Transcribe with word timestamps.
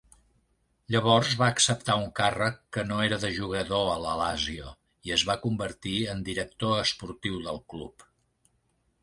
Llavors 0.93 1.33
va 1.41 1.49
acceptar 1.55 1.97
un 1.99 2.07
càrrec 2.19 2.57
que 2.77 2.85
no 2.93 2.97
era 3.09 3.19
de 3.25 3.31
jugador 3.35 3.91
a 3.91 3.99
la 4.07 4.15
Lazio 4.23 4.73
i 5.11 5.15
es 5.19 5.27
va 5.33 5.37
convertir 5.45 5.95
en 6.17 6.25
director 6.33 6.83
esportiu 6.87 7.39
del 7.51 7.63
club. 7.75 8.11